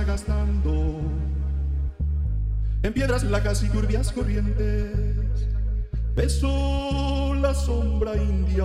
[0.00, 1.00] gastando
[2.82, 4.96] en piedras lacas y turbias corrientes.
[6.16, 8.64] Beso la sombra india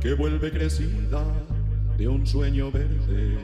[0.00, 1.22] que vuelve crecida
[1.96, 3.38] de un sueño verde.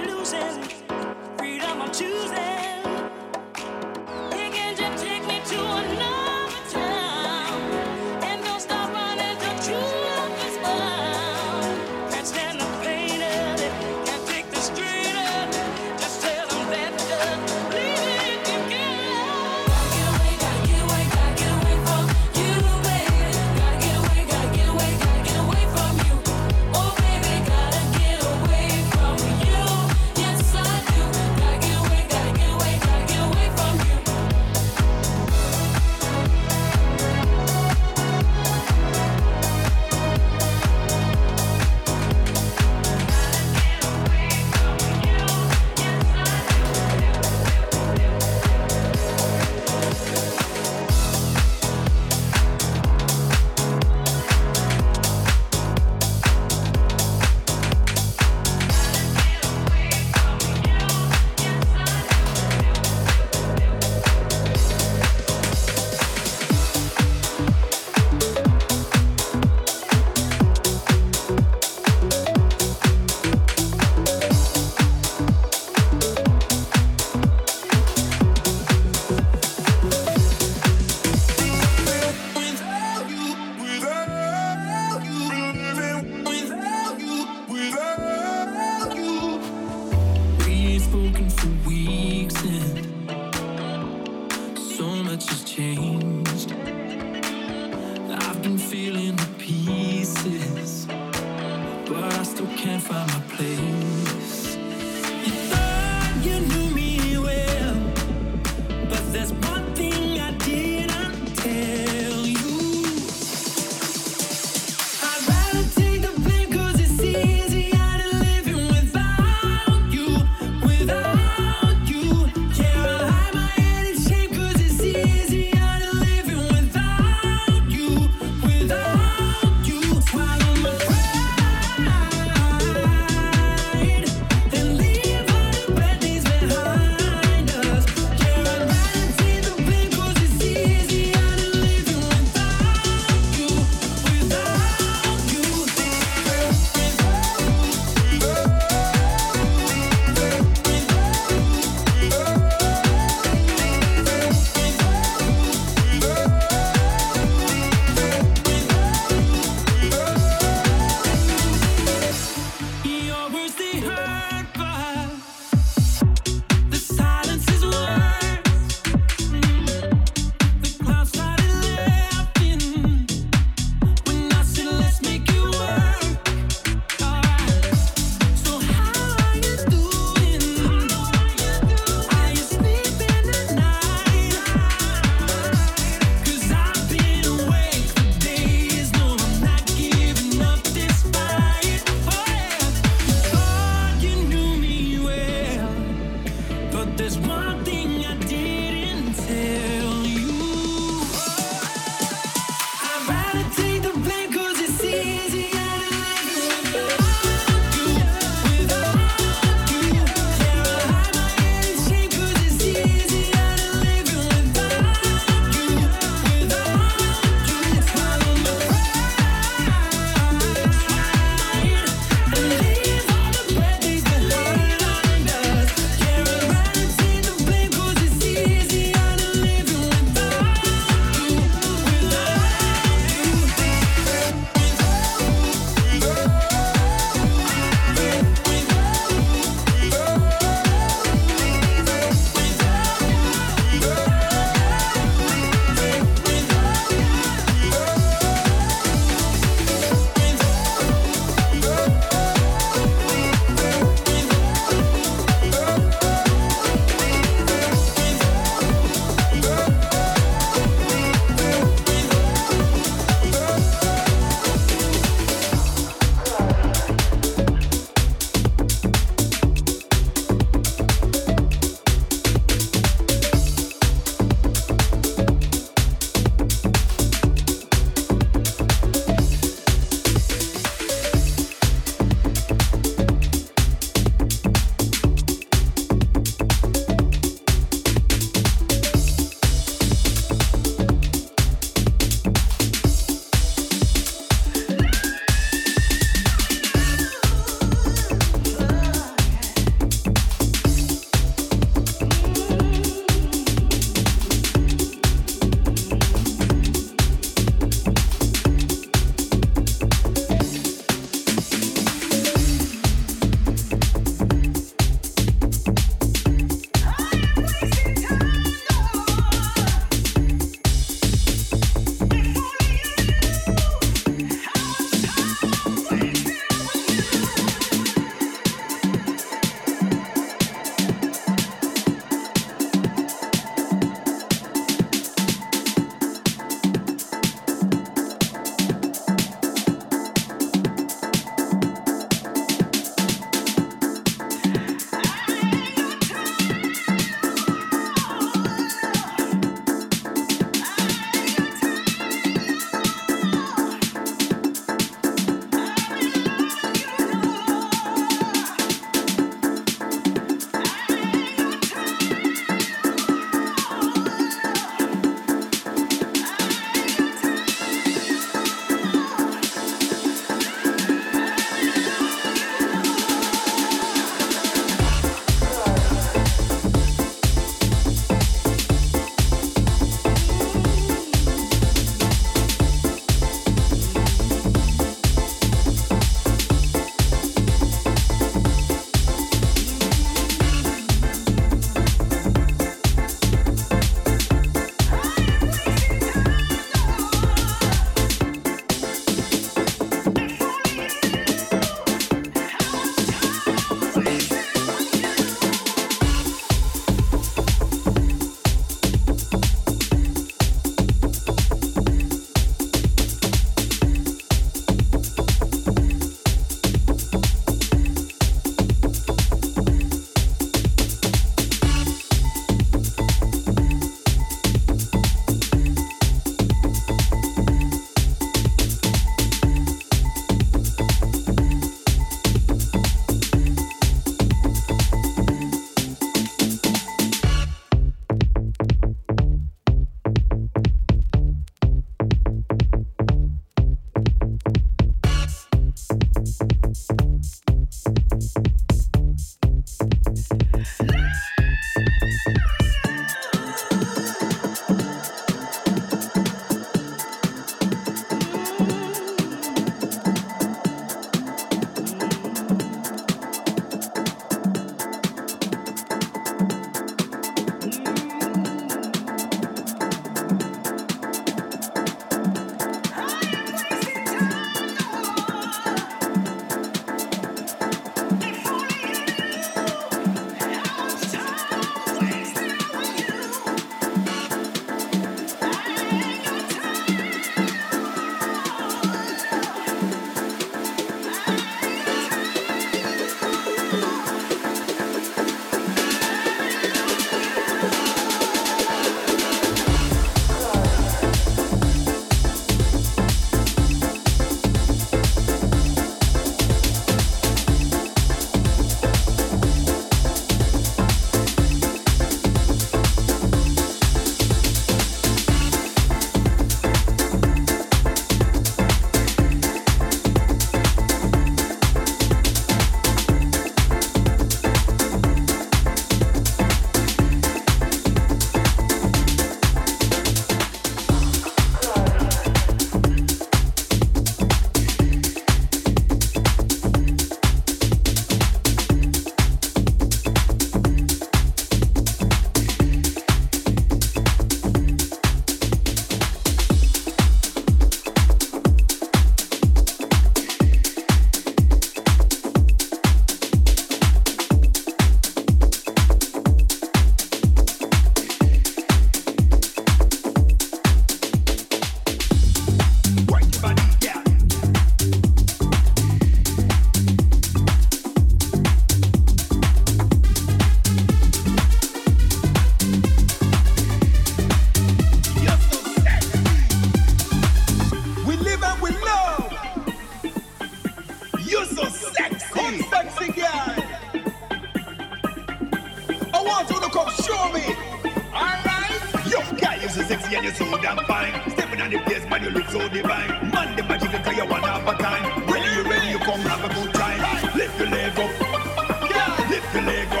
[599.53, 600.00] Believe